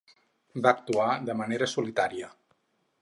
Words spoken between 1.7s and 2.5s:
solitària.